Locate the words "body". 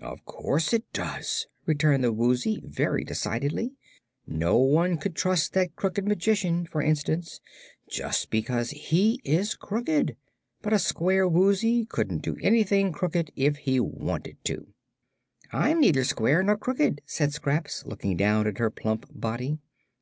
19.12-19.58